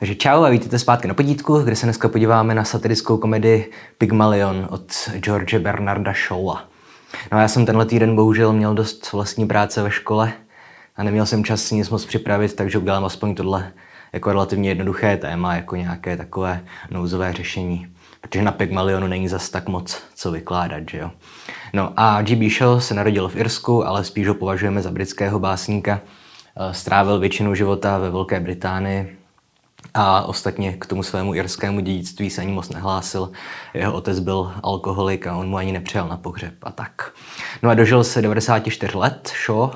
[0.00, 4.66] Takže čau a vítejte zpátky na podítku, kde se dneska podíváme na satirickou komedii Pygmalion
[4.70, 6.64] od George Bernarda Shawa.
[7.32, 10.32] No a já jsem tenhle týden bohužel měl dost vlastní práce ve škole
[10.96, 13.72] a neměl jsem čas nic moc připravit, takže udělám aspoň tohle
[14.12, 17.86] jako relativně jednoduché téma, jako nějaké takové nouzové řešení.
[18.20, 21.10] Protože na Pygmalionu není zas tak moc co vykládat, že jo.
[21.72, 22.50] No a G.B.
[22.50, 26.00] Shaw se narodil v Irsku, ale spíš ho považujeme za britského básníka.
[26.72, 29.19] Strávil většinu života ve Velké Británii,
[29.94, 33.30] a ostatně k tomu svému irskému dědictví se ani moc nehlásil.
[33.74, 37.12] Jeho otec byl alkoholik a on mu ani nepřijal na pohřeb a tak.
[37.62, 39.70] No a dožil se 94 let, Shaw.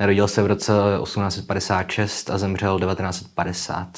[0.00, 0.72] Narodil se v roce
[1.02, 3.88] 1856 a zemřel 1950.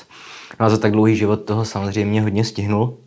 [0.61, 2.99] No a za tak dlouhý život toho samozřejmě hodně stihnul.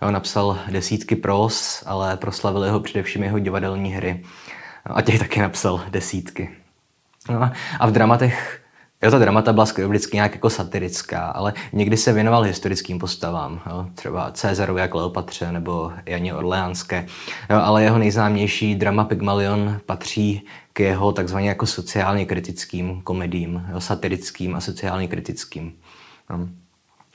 [0.00, 4.24] On napsal desítky pros, ale proslavil ho především jeho divadelní hry.
[4.84, 6.50] A těch taky napsal desítky.
[7.30, 8.60] No a v dramatech
[9.06, 13.86] Jo, ta dramata byla vždycky nějak jako satirická, ale někdy se věnoval historickým postavám, jo,
[13.94, 17.06] třeba Cezarovi a Kleopatře nebo Janě Orleánské,
[17.50, 23.80] jo, ale jeho nejznámější drama Pygmalion patří k jeho takzvaně jako sociálně kritickým komedím, jo,
[23.80, 25.72] satirickým a sociálně kritickým.
[26.30, 26.38] Jo.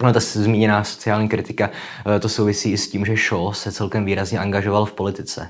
[0.03, 1.69] No, ta zmíněná sociální kritika,
[2.15, 5.49] eh, to souvisí i s tím, že Shaw se celkem výrazně angažoval v politice.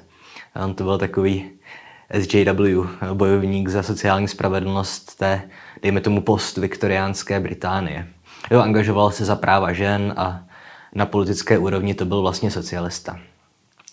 [0.63, 1.49] On to byl takový
[2.19, 5.41] SJW, bojovník za sociální spravedlnost té,
[5.81, 8.07] dejme tomu, post-viktoriánské Británie.
[8.51, 10.43] Jo, angažoval se za práva žen a
[10.95, 13.19] na politické úrovni to byl vlastně socialista.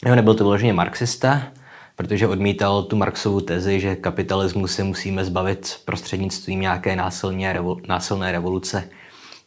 [0.07, 1.43] Jo, nebyl to vyloženě marxista,
[1.97, 8.33] protože odmítal tu Marxovu tezi, že kapitalismus se musíme zbavit prostřednictvím nějaké násilné, revol- násilné
[8.33, 8.91] revoluce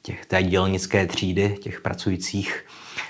[0.01, 2.65] těch, té dělnické třídy, těch pracujících,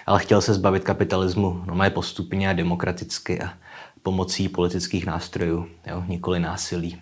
[0.06, 3.54] ale chtěl se zbavit kapitalismu no, postupně a demokraticky a
[4.04, 6.98] pomocí politických nástrojů, jo, nikoli násilí.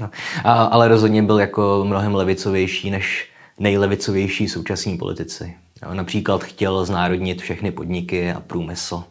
[0.00, 0.10] No.
[0.44, 5.56] A, ale rozhodně byl jako mnohem levicovější než nejlevicovější současní politici.
[5.82, 9.04] Jo, například chtěl znárodnit všechny podniky a průmysl.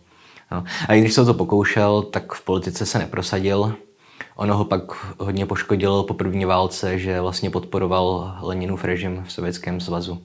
[0.52, 0.64] Jo.
[0.88, 3.76] A i když se to pokoušel, tak v politice se neprosadil.
[4.36, 4.82] Ono ho pak
[5.20, 10.24] hodně poškodilo po první válce, že vlastně podporoval Leninův režim v Sovětském svazu.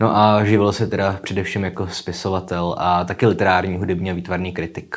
[0.00, 4.96] No a živil se teda především jako spisovatel a taky literární hudebně výtvarný kritik.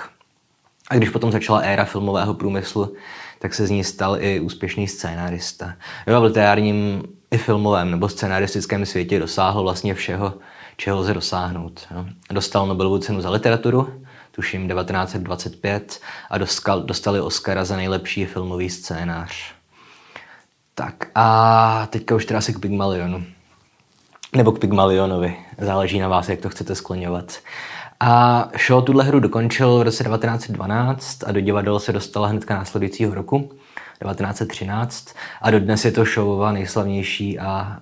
[0.89, 2.94] A když potom začala éra filmového průmyslu,
[3.39, 5.73] tak se z ní stal i úspěšný scénárista.
[6.07, 10.33] Jo, v literárním i filmovém nebo scénaristickém světě dosáhl vlastně všeho,
[10.77, 11.88] čeho lze dosáhnout.
[11.91, 12.05] Jo.
[12.31, 19.53] Dostal Nobelovu cenu za literaturu, tuším 1925, a dostal, dostali Oscara za nejlepší filmový scénář.
[20.75, 23.23] Tak a teďka už teda se k Pygmalionu.
[24.35, 25.38] Nebo k Pygmalionovi.
[25.57, 27.38] Záleží na vás, jak to chcete skloňovat.
[28.00, 33.14] A Shaw tuhle hru dokončil v roce 1912 a do divadel se dostala hnedka následujícího
[33.14, 33.40] roku,
[34.02, 35.16] 1913.
[35.42, 37.80] A dodnes je to Shawova nejslavnější a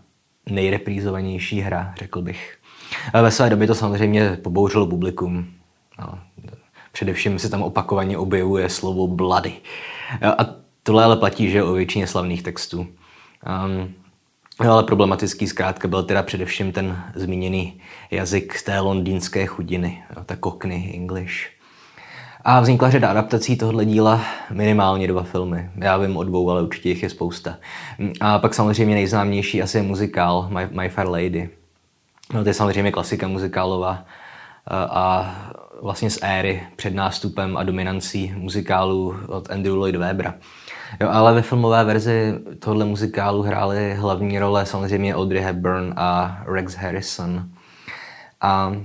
[0.49, 2.57] nejreprízovanější hra, řekl bych.
[3.13, 5.47] Ve své době to samozřejmě pobouřilo publikum.
[5.99, 6.19] No,
[6.91, 9.53] především se tam opakovaně objevuje slovo bloody.
[10.37, 10.45] A
[10.83, 12.79] tohle ale platí, že o většině slavných textů.
[12.79, 13.93] Um,
[14.63, 17.81] No, ale problematický zkrátka byl teda především ten zmíněný
[18.11, 21.33] jazyk té londýnské chudiny, jo, ta Cockney English.
[22.41, 25.69] A vznikla řada adaptací tohoto díla, minimálně dva filmy.
[25.75, 27.57] Já vím o dvou, ale určitě jich je spousta.
[28.21, 31.49] A pak samozřejmě nejznámější asi je muzikál My, My Fair Lady.
[32.33, 34.05] No, to je samozřejmě klasika muzikálová
[34.71, 35.35] a
[35.81, 40.33] vlastně z éry před nástupem a dominancí muzikálu od Andrew Lloyd Webbera.
[41.01, 46.75] Jo, ale ve filmové verzi tohle muzikálu hrály hlavní role samozřejmě Audrey Hepburn a Rex
[46.75, 47.49] Harrison.
[48.41, 48.75] A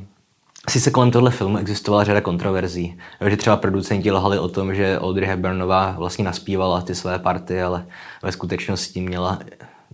[0.68, 2.98] Sice kolem tohle filmu existovala řada kontroverzí,
[3.28, 7.86] že třeba producenti lhali o tom, že Audrey Hepburnová vlastně naspívala ty své party, ale
[8.22, 9.38] ve skutečnosti měla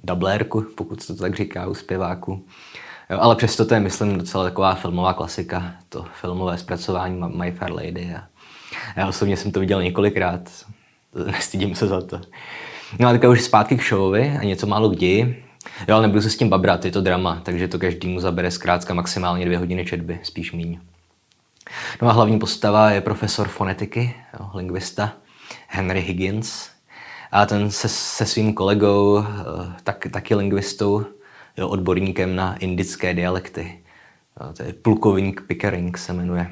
[0.04, 2.44] dublérku, pokud se to tak říká u zpěváku.
[3.10, 7.72] Jo, ale přesto to je, myslím, docela taková filmová klasika, to filmové zpracování My Fair
[7.72, 8.14] Lady.
[8.14, 8.24] A
[8.96, 10.50] já osobně jsem to viděl několikrát,
[11.26, 12.20] nestydím se za to.
[12.99, 15.43] No a teďka už zpátky k showovi a něco málo kdy.
[15.88, 18.94] Jo, ale nebudu se s tím babrat, je to drama, takže to každému zabere zkrátka
[18.94, 20.78] maximálně dvě hodiny četby, spíš míň.
[22.02, 25.12] No a hlavní postava je profesor fonetiky, jo, lingvista
[25.69, 26.69] Henry Higgins.
[27.32, 29.25] A ten se, se svým kolegou, eh,
[29.84, 31.05] tak, taky lingvistou,
[31.66, 33.78] odborníkem na indické dialekty.
[34.40, 36.50] Jo, to je plukovník Pickering se jmenuje.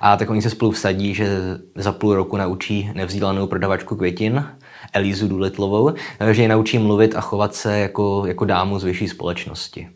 [0.00, 1.28] A tak oni se spolu vsadí, že
[1.74, 4.46] za půl roku naučí nevzdělanou prodavačku květin,
[4.92, 5.92] Elizu Důletlovou,
[6.30, 9.88] že ji naučí mluvit a chovat se jako, jako dámu z vyšší společnosti.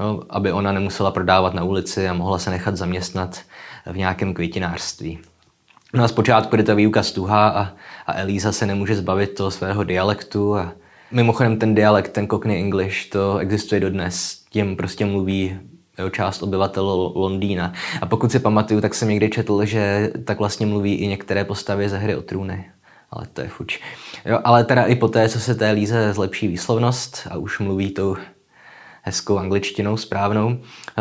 [0.00, 3.40] No, aby ona nemusela prodávat na ulici a mohla se nechat zaměstnat
[3.86, 5.18] v nějakém květinářství.
[5.94, 7.72] No a zpočátku je ta výuka stuhá a,
[8.06, 10.72] a Elíza se nemůže zbavit toho svého dialektu a,
[11.12, 14.44] Mimochodem ten dialekt, ten Cockney English, to existuje dodnes.
[14.50, 15.58] Tím prostě mluví
[15.98, 17.72] jo, část obyvatel Londýna.
[18.00, 21.88] A pokud si pamatuju, tak jsem někdy četl, že tak vlastně mluví i některé postavy
[21.88, 22.70] ze hry o trůny.
[23.10, 23.80] Ale to je fuč.
[24.26, 27.90] Jo, ale teda i po té, co se té Líze zlepší výslovnost a už mluví
[27.90, 28.16] tou
[29.02, 30.58] hezkou angličtinou správnou,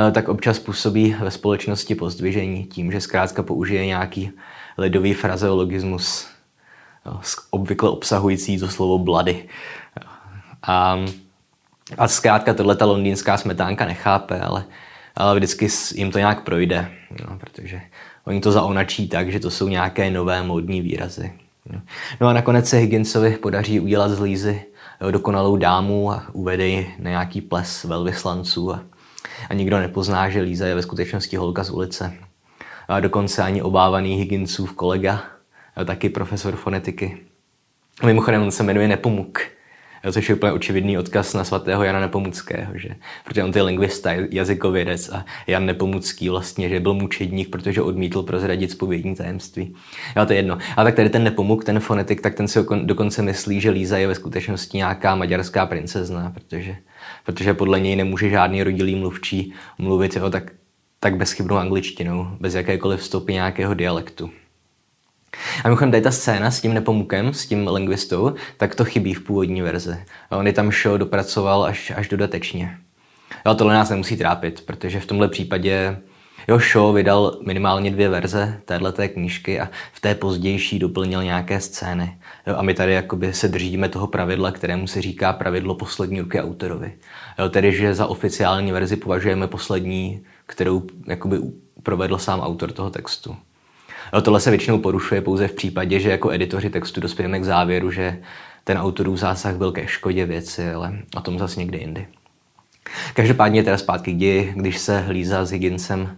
[0.07, 4.31] eh, tak občas působí ve společnosti pozdvižení tím, že zkrátka použije nějaký
[4.77, 6.27] ledový frazeologismus,
[7.51, 9.47] obvykle obsahující to slovo blady.
[10.69, 10.99] A,
[11.97, 14.65] a zkrátka tohle ta londýnská smetánka nechápe, ale,
[15.15, 17.81] ale vždycky jim to nějak projde, no, protože
[18.25, 21.33] oni to zaonačí tak, že to jsou nějaké nové módní výrazy.
[22.21, 24.61] No a nakonec se Higginsovi podaří udělat z Lízy
[25.11, 28.83] dokonalou dámu a uvede na nějaký ples velvyslanců a,
[29.49, 32.13] a nikdo nepozná, že Líza je ve skutečnosti holka z ulice.
[32.87, 35.23] A dokonce ani obávaný Higginsův kolega,
[35.85, 37.17] taky profesor fonetiky.
[38.05, 39.39] Mimochodem on se jmenuje Nepomuk
[40.11, 42.89] což je úplně očividný odkaz na svatého Jana Nepomuckého, že?
[43.25, 48.71] protože on je lingvista, jazykovědec a Jan Nepomucký vlastně, že byl mučedník, protože odmítl prozradit
[48.71, 49.75] spovědní tajemství.
[50.17, 50.57] Jo, to je jedno.
[50.77, 54.07] A tak tady ten Nepomuk, ten fonetik, tak ten si dokonce myslí, že Líza je
[54.07, 56.75] ve skutečnosti nějaká maďarská princezna, protože,
[57.25, 60.51] protože podle něj nemůže žádný rodilý mluvčí mluvit jo, tak,
[60.99, 64.31] tak bezchybnou angličtinou, bez jakékoliv stopy nějakého dialektu.
[65.63, 69.21] A mimochodem tady ta scéna s tím nepomukem, s tím lingvistou, tak to chybí v
[69.21, 69.97] původní verzi.
[70.29, 72.77] On je tam show dopracoval až, až dodatečně.
[73.45, 75.97] Jo, tohle nás nemusí trápit, protože v tomhle případě
[76.49, 82.17] Jo, Shaw vydal minimálně dvě verze téhleté knížky a v té pozdější doplnil nějaké scény.
[82.47, 86.41] Jo, a my tady jakoby se držíme toho pravidla, kterému se říká pravidlo poslední ruky
[86.41, 86.93] autorovi.
[87.39, 91.37] Jo, tedy, že za oficiální verzi považujeme poslední, kterou jakoby
[91.83, 93.35] provedl sám autor toho textu.
[94.11, 97.91] Ale tohle se většinou porušuje pouze v případě, že jako editoři textu dospějeme k závěru,
[97.91, 98.19] že
[98.63, 102.07] ten autorův zásah byl ke škodě věci, ale o tom zase někdy jindy.
[103.13, 106.17] Každopádně teda zpátky kdy, když se Líza s Higginsem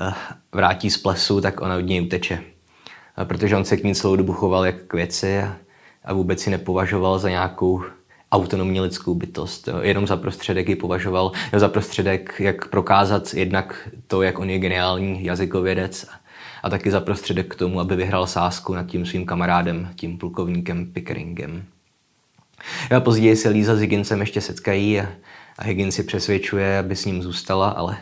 [0.00, 0.12] eh,
[0.52, 2.40] vrátí z plesu, tak ona od něj uteče.
[3.24, 5.44] Protože on se k ní celou dobu choval jak k věci
[6.04, 7.82] a vůbec si nepovažoval za nějakou
[8.32, 9.68] autonomní lidskou bytost.
[9.80, 15.24] Jenom za prostředek ji považoval za prostředek, jak prokázat jednak to, jak on je geniální
[15.24, 16.06] jazykovědec
[16.62, 20.92] a taky za prostředek k tomu, aby vyhrál sásku nad tím svým kamarádem, tím plukovníkem
[20.92, 21.64] Pickeringem.
[22.96, 25.08] A později se Líza s Higginsem ještě setkají a,
[25.62, 27.96] Higgins si přesvědčuje, aby s ním zůstala, ale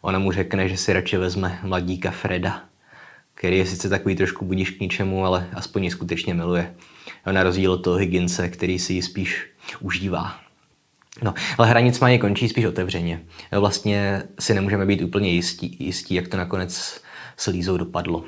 [0.00, 2.64] ona mu řekne, že si radši vezme mladíka Freda,
[3.34, 6.74] který je sice takový trošku budíš k ničemu, ale aspoň ji skutečně miluje.
[7.32, 9.46] Na rozdíl od toho Higginse, který si ji spíš
[9.80, 10.34] užívá.
[11.22, 13.22] No, ale hra nicméně končí spíš otevřeně.
[13.52, 17.00] Vlastně si nemůžeme být úplně jistí, jistí jak to nakonec
[17.42, 18.24] s Lízou dopadlo.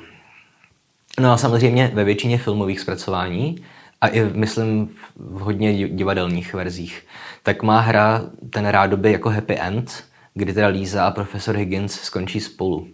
[1.19, 3.55] No a samozřejmě ve většině filmových zpracování
[4.01, 7.07] a i myslím v hodně divadelních verzích,
[7.43, 10.03] tak má hra ten rádoby jako happy end,
[10.33, 12.87] kdy teda Líza a profesor Higgins skončí spolu.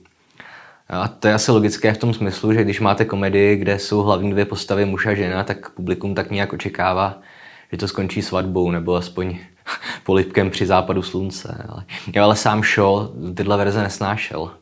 [0.90, 4.32] A to je asi logické v tom smyslu, že když máte komedii, kde jsou hlavní
[4.32, 7.22] dvě postavy muž a žena, tak publikum tak nějak očekává,
[7.72, 9.40] že to skončí svatbou nebo aspoň
[10.04, 11.66] polipkem při západu slunce.
[11.70, 11.84] Ale,
[12.24, 14.61] ale sám Shaw tyhle verze nesnášel.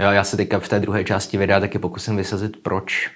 [0.00, 3.10] Jo, já se teďka v té druhé části videa taky pokusím vysazit proč.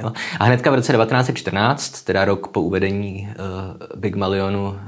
[0.00, 0.12] Jo.
[0.40, 4.80] A hnedka v roce 1914, teda rok po uvedení uh, Pygmalionu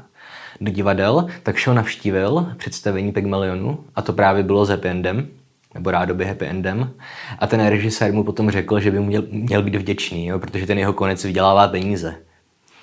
[0.61, 5.29] do divadel, tak Shaw navštívil představení Pygmalionu a to právě bylo s happy endem,
[5.75, 6.91] nebo rádoby happy endem.
[7.39, 10.79] A ten režisér mu potom řekl, že by měl, měl být vděčný, jo, protože ten
[10.79, 12.15] jeho konec vydělává peníze.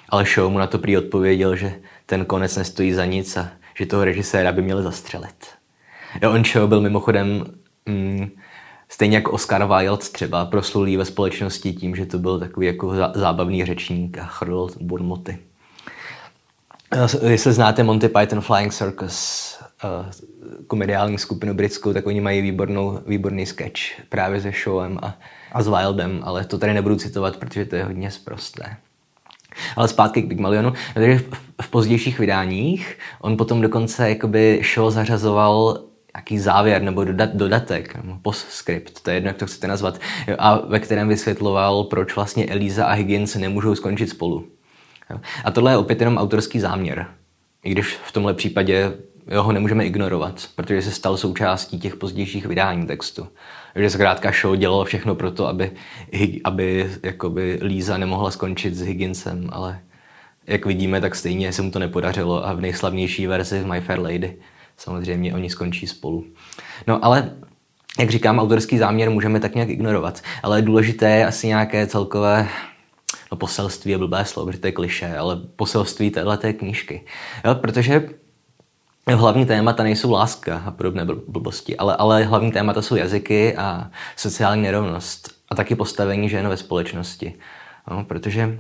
[0.10, 1.74] Ale Shaw mu na to prý odpověděl, že
[2.06, 5.48] ten konec nestojí za nic a že toho režiséra by měl zastřelit.
[6.22, 7.46] Jo, on Shaw byl mimochodem
[7.88, 8.30] mm,
[8.90, 13.66] stejně jako Oscar Wilde třeba proslulý ve společnosti tím, že to byl takový jako zábavný
[13.66, 15.38] řečník a chrl bonmoty.
[17.28, 20.12] Jestli znáte Monty Python Flying Circus, eh,
[20.68, 23.80] komediální skupinu britskou, tak oni mají výbornou, výborný sketch
[24.10, 25.16] právě se Showem a,
[25.52, 28.78] a s Wildem, ale to tady nebudu citovat, protože to je hodně zprosté.
[29.76, 30.74] Ale zpátky k Pygmalionu.
[30.94, 31.26] Takže v,
[31.62, 35.87] v pozdějších vydáních on potom dokonce jakoby show zařazoval
[36.18, 40.00] nějaký závěr nebo dodat, dodatek, nebo postscript, to je jedno, jak to chcete nazvat,
[40.40, 44.48] a ve kterém vysvětloval, proč vlastně Elisa a Higgins nemůžou skončit spolu.
[45.44, 47.06] A tohle je opět jenom autorský záměr,
[47.64, 48.94] i když v tomhle případě
[49.36, 53.28] ho nemůžeme ignorovat, protože se stal součástí těch pozdějších vydání textu.
[53.76, 55.72] Že zkrátka show dělalo všechno pro to, aby,
[56.44, 59.80] aby jakoby Líza nemohla skončit s Higginsem, ale
[60.48, 64.38] jak vidíme, tak stejně se mu to nepodařilo a v nejslavnější verzi My Fair Lady
[64.78, 66.26] samozřejmě oni skončí spolu.
[66.88, 67.32] No ale
[68.00, 72.48] jak říkám, autorský záměr můžeme tak nějak ignorovat, ale důležité je asi nějaké celkové
[73.32, 77.02] no poselství je blbé slovo, protože to je kliše, ale poselství téhle knížky.
[77.46, 78.10] Jo, protože
[79.16, 84.62] hlavní témata nejsou láska a podobné blbosti, ale, ale hlavní témata jsou jazyky a sociální
[84.62, 87.34] nerovnost a taky postavení žen ve společnosti.
[87.92, 88.60] No, protože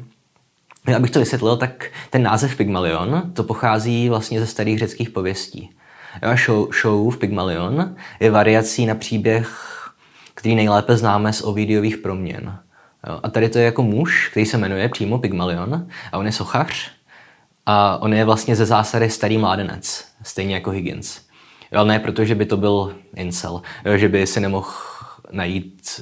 [0.95, 5.76] abych to vysvětlil, tak ten název Pygmalion, to pochází vlastně ze starých řeckých pověstí.
[6.23, 9.73] Jo, show, show v Pygmalion je variací na příběh,
[10.33, 12.59] který nejlépe známe z Ovidiových proměn.
[13.07, 16.31] Jo, a tady to je jako muž, který se jmenuje přímo Pygmalion a on je
[16.31, 16.91] sochař
[17.65, 21.21] a on je vlastně ze zásady starý mládenec, stejně jako Higgins.
[21.71, 24.71] Jo, ale ne proto, že by to byl incel, jo, že by si nemohl
[25.31, 26.01] najít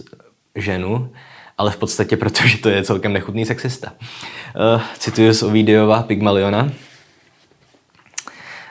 [0.55, 1.12] ženu,
[1.57, 3.93] ale v podstatě protože to je celkem nechutný sexista.
[4.75, 6.69] Uh, cituji z Ovidiova Pygmaliona.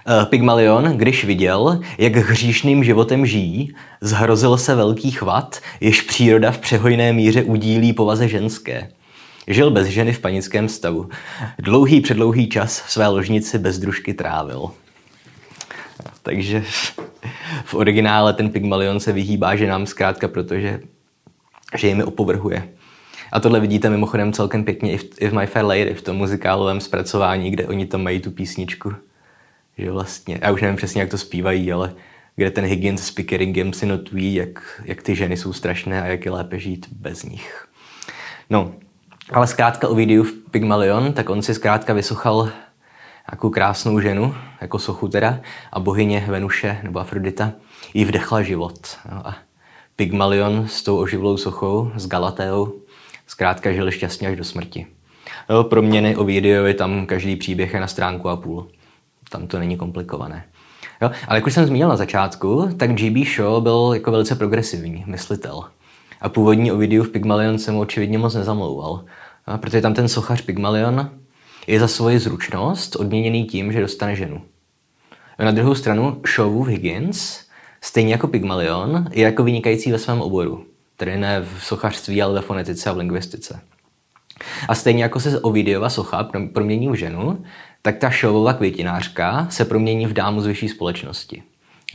[0.09, 6.59] Uh, Pygmalion, když viděl, jak hříšným životem žijí, zhrozil se velký chvat, jež příroda v
[6.59, 8.91] přehojné míře udílí povaze ženské.
[9.47, 11.09] Žil bez ženy v panickém stavu.
[11.59, 14.71] Dlouhý předlouhý čas v své ložnici bez družky trávil.
[16.23, 16.65] Takže
[17.65, 20.81] v originále ten Pygmalion se vyhýbá ženám zkrátka, protože
[21.77, 22.69] že jimi opovrhuje.
[23.33, 26.17] A tohle vidíte mimochodem celkem pěkně i v, i v My Fair Lady, v tom
[26.17, 28.93] muzikálovém zpracování, kde oni tam mají tu písničku.
[29.79, 31.95] Že vlastně, já už nevím přesně, jak to zpívají, ale
[32.37, 36.25] kde ten Higgins s Pickeringem si notují, jak, jak ty ženy jsou strašné a jak
[36.25, 37.69] je lépe žít bez nich.
[38.51, 38.75] No,
[39.33, 42.51] ale zkrátka o videu v Pygmalion, tak on si zkrátka vysochal
[43.31, 45.41] nějakou krásnou ženu, jako sochu teda,
[45.73, 47.53] a bohyně Venuše nebo Afrodita
[47.95, 48.99] jí vdechla život.
[49.13, 49.37] No a
[49.97, 52.73] Pygmalion s tou oživlou sochou, s Galateou,
[53.27, 54.87] zkrátka žili šťastně až do smrti.
[55.49, 58.69] No, proměny o videovi tam každý příběh je na stránku a půl.
[59.35, 60.45] Tam to není komplikované.
[61.03, 65.05] Jo, ale jak už jsem zmínil na začátku, tak GB Shaw byl jako velice progresivní
[65.07, 65.65] myslitel.
[66.21, 69.05] A původní Ovidiu v Pygmalion se mu očividně moc nezamlouval.
[69.47, 71.11] A protože tam ten sochař Pygmalion
[71.67, 74.43] je za svoji zručnost odměněný tím, že dostane ženu.
[75.39, 77.41] Na druhou stranu Shawův Higgins,
[77.81, 80.65] stejně jako Pygmalion, je jako vynikající ve svém oboru.
[80.97, 83.61] Tedy ne v sochařství, ale ve fonetice a v lingvistice.
[84.69, 87.45] A stejně jako se Ovidiova socha promění v ženu,
[87.83, 91.43] tak ta Shawova květinářka se promění v dámu z vyšší společnosti.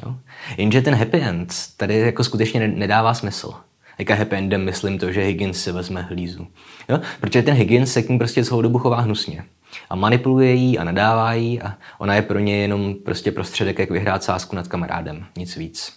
[0.05, 0.15] Jo?
[0.58, 3.53] Jenže ten happy end tady jako skutečně nedává smysl
[4.00, 6.48] jaká happy endem myslím to, že Higgins si vezme hlízu.
[6.89, 7.00] Jo?
[7.19, 9.43] Protože ten Higgins se k ní prostě celou dobu chová hnusně.
[9.89, 13.89] A manipuluje jí a nadává jí a ona je pro ně jenom prostě prostředek, jak
[13.89, 15.25] vyhrát sásku nad kamarádem.
[15.38, 15.93] Nic víc.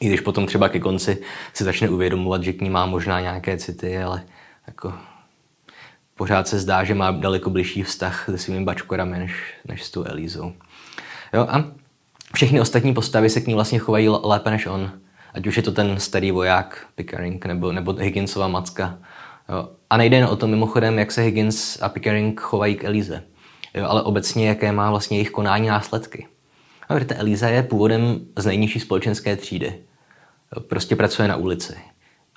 [0.00, 1.18] I když potom třeba ke konci
[1.52, 4.22] si začne uvědomovat, že k ní má možná nějaké city, ale
[4.66, 4.92] jako
[6.20, 9.32] pořád se zdá, že má daleko blížší vztah se svými bačkorami než,
[9.68, 10.52] než s tou Elízou.
[11.34, 11.64] Jo, a
[12.34, 14.92] všechny ostatní postavy se k ní vlastně chovají lépe než on.
[15.34, 18.98] Ať už je to ten starý voják Pickering nebo, nebo Higginsova macka.
[19.48, 19.68] Jo.
[19.90, 23.22] A nejde jen o to mimochodem, jak se Higgins a Pickering chovají k Elize,
[23.74, 26.26] jo, ale obecně, jaké má vlastně jejich konání následky.
[26.88, 29.74] A víte, Eliza je původem z nejnižší společenské třídy.
[30.56, 31.76] Jo, prostě pracuje na ulici.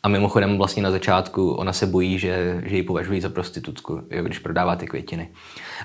[0.04, 4.40] A mimochodem vlastně na začátku ona se bojí, že, že ji považují za prostitutku, když
[4.40, 5.30] prodává ty květiny.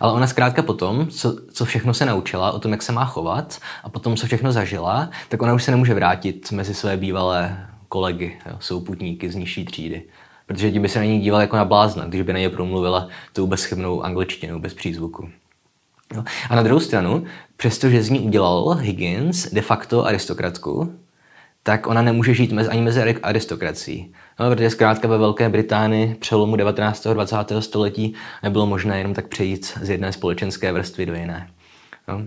[0.00, 3.58] Ale ona zkrátka potom, co, co všechno se naučila o tom, jak se má chovat
[3.84, 8.38] a potom, co všechno zažila, tak ona už se nemůže vrátit mezi své bývalé kolegy,
[8.46, 10.02] jo, souputníky z nižší třídy.
[10.46, 13.08] Protože ti by se na ní díval jako na blázna, když by na ně promluvila
[13.32, 15.28] tou bezchybnou angličtinou, bez přízvuku.
[16.14, 16.24] Jo.
[16.50, 17.24] A na druhou stranu,
[17.56, 20.92] přestože z ní udělal Higgins de facto aristokratku,
[21.68, 24.12] tak ona nemůže žít mezi, ani mezi aristokracií.
[24.40, 27.06] No, protože zkrátka ve Velké Británii přelomu 19.
[27.06, 27.36] a 20.
[27.60, 31.48] století nebylo možné jenom tak přejít z jedné společenské vrstvy do jiné.
[32.08, 32.22] No.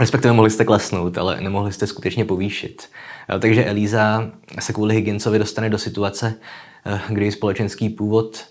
[0.00, 2.88] Respektive mohli jste klesnout, ale nemohli jste skutečně povýšit.
[3.28, 6.34] No, takže Elíza se kvůli Higginsovi dostane do situace,
[6.86, 8.44] eh, kdy společenský původ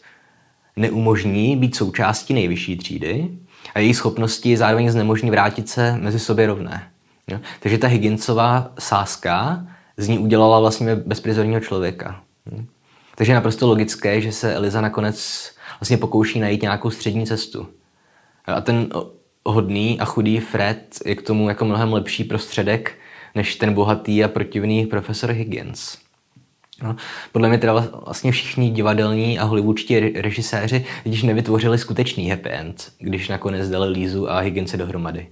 [0.76, 3.30] neumožní být součástí nejvyšší třídy
[3.76, 6.88] a její schopnosti zároveň znemožní vrátit se mezi sobě rovné.
[7.28, 7.40] Jo?
[7.60, 9.66] Takže ta Higginsová sázka
[9.98, 12.22] z ní udělala vlastně bezprizorního člověka.
[12.52, 12.66] Hm?
[13.16, 17.68] Takže je naprosto logické, že se Eliza nakonec vlastně pokouší najít nějakou střední cestu.
[18.46, 18.90] A ten
[19.46, 22.94] hodný a chudý Fred je k tomu jako mnohem lepší prostředek
[23.36, 25.98] než ten bohatý a protivný profesor Higgins.
[26.84, 26.96] No,
[27.32, 33.30] podle mě teda vlastně všichni divadelní a hollywoodští režiséři když nevytvořili skutečný happy end, když
[33.30, 35.28] nakonec dali Lízu a Higginse dohromady.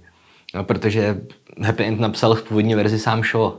[0.54, 1.20] No, protože
[1.62, 3.52] happy end napsal v původní verzi sám Shaw,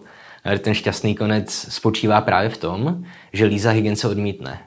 [0.60, 4.60] ten šťastný konec spočívá právě v tom, že Lisa Higgins se odmítne.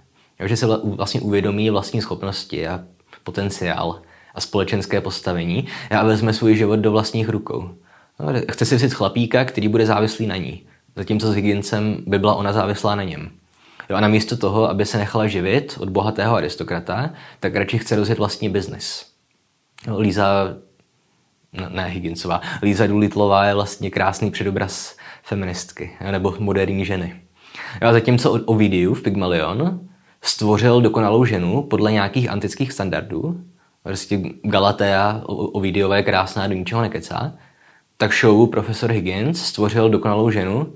[0.44, 2.84] že se vlastně uvědomí vlastní schopnosti a
[3.24, 4.00] potenciál
[4.34, 7.70] a společenské postavení a vezme svůj život do vlastních rukou.
[8.20, 10.66] No, chce si vzít chlapíka, který bude závislý na ní,
[10.96, 13.30] zatímco s Higginsem by byla ona závislá na něm.
[13.90, 18.18] Jo, a namísto toho, aby se nechala živit od bohatého aristokrata, tak radši chce rozjet
[18.18, 19.06] vlastní biznis.
[19.98, 20.56] Líza,
[21.68, 27.20] ne Higginsová, Líza Doolittleová je vlastně krásný předobraz feministky, nebo moderní ženy.
[27.80, 29.80] A zatímco Ovidiu v Pygmalion
[30.22, 33.40] stvořil dokonalou ženu podle nějakých antických standardů,
[33.82, 37.32] prostě Galatea Ovidiové krásná do ničeho nekecá,
[37.96, 40.74] tak show profesor Higgins stvořil dokonalou ženu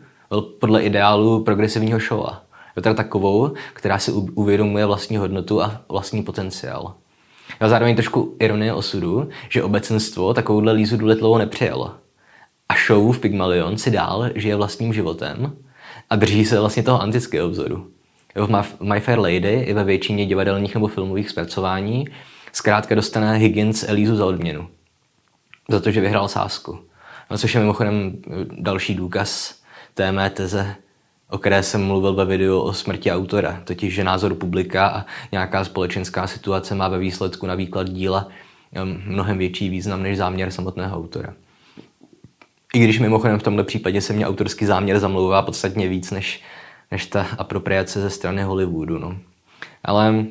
[0.60, 2.42] podle ideálu progresivního showa.
[2.76, 6.94] Je teda takovou, která si uvědomuje vlastní hodnotu a vlastní potenciál.
[7.60, 11.94] A zároveň trošku ironie osudu, že obecenstvo takovouhle Lízu Doolittleovou nepřijalo.
[12.68, 15.56] A show v Pygmalion si dál žije vlastním životem
[16.10, 17.90] a drží se vlastně toho antického vzoru.
[18.34, 22.04] V My Fair Lady i ve většině divadelních nebo filmových zpracování
[22.52, 24.68] zkrátka dostane Higgins Elízu za odměnu.
[25.68, 26.78] Za to, že vyhrál sásku.
[27.30, 28.12] No, což je mimochodem
[28.50, 29.54] další důkaz
[29.94, 30.74] té mé teze,
[31.30, 35.64] o které jsem mluvil ve videu o smrti autora, totiž že názor publika a nějaká
[35.64, 38.28] společenská situace má ve výsledku na výklad díla
[39.06, 41.34] mnohem větší význam než záměr samotného autora.
[42.74, 46.42] I když mimochodem v tomto případě se mě autorský záměr zamlouvá podstatně víc než,
[46.90, 48.98] než ta apropriace ze strany Hollywoodu.
[48.98, 49.16] No.
[49.84, 50.24] Ale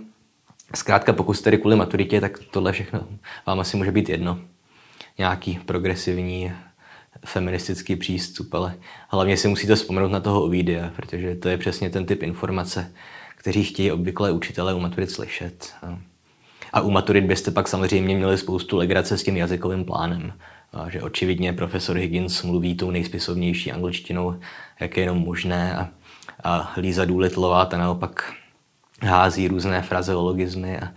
[0.75, 3.01] zkrátka pokud jste kvůli maturitě, tak tohle všechno
[3.47, 4.39] vám asi může být jedno.
[5.17, 6.51] Nějaký progresivní
[7.25, 8.75] feministický přístup, ale
[9.09, 12.91] hlavně si musíte vzpomenout na toho Ovidia, protože to je přesně ten typ informace,
[13.35, 15.73] kteří chtějí obvykle učitelé u maturit slyšet.
[16.73, 20.33] A u maturit byste pak samozřejmě měli spoustu legrace s tím jazykovým plánem.
[20.73, 24.39] A že očividně profesor Higgins mluví tou nejspisovnější angličtinou,
[24.79, 25.75] jak je jenom možné.
[25.75, 25.89] A,
[26.43, 28.33] a Líza Důlitlová ta naopak
[29.01, 30.87] hází různé frazeologizmy a,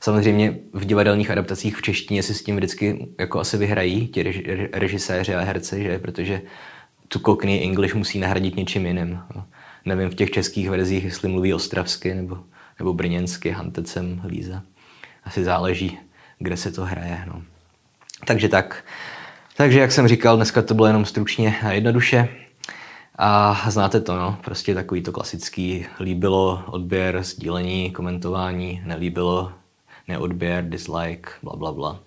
[0.00, 4.22] Samozřejmě v divadelních adaptacích v češtině si s tím vždycky jako asi vyhrají ti
[4.72, 5.98] režiséři a herci, že?
[5.98, 6.42] protože
[7.08, 9.18] tu Cockney English musí nahradit něčím jiným.
[9.84, 12.38] Nevím v těch českých verzích, jestli mluví ostravsky nebo,
[12.78, 14.62] nebo brněnsky, hantecem, líza.
[15.24, 15.98] Asi záleží,
[16.38, 17.24] kde se to hraje.
[17.26, 17.42] No.
[18.24, 18.84] Takže tak.
[19.56, 22.28] Takže jak jsem říkal, dneska to bylo jenom stručně a jednoduše.
[23.18, 29.52] A znáte to, no, prostě takový to klasický líbilo, odběr, sdílení, komentování, nelíbilo,
[30.10, 31.98] neodběr, dislike, bla, bla, bla.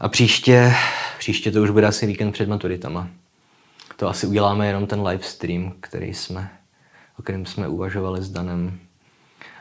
[0.00, 0.74] A příště,
[1.18, 3.08] příště to už bude asi víkend před maturitama.
[3.96, 6.50] To asi uděláme jenom ten live stream, který jsme,
[7.18, 8.78] o kterém jsme uvažovali s Danem.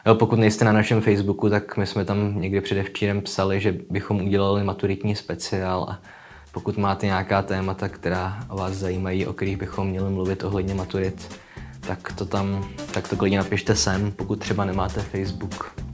[0.05, 4.21] Jo, pokud nejste na našem Facebooku, tak my jsme tam někdy předevčírem psali, že bychom
[4.21, 5.99] udělali maturitní speciál a
[6.51, 11.39] pokud máte nějaká témata, která vás zajímají, o kterých bychom měli mluvit ohledně maturit,
[11.79, 15.88] tak to tam, tak to klidně napište sem, pokud třeba nemáte Facebook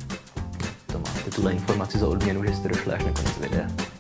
[1.36, 3.94] tuhle informaci za odměnu, že jste došli až na konec videa.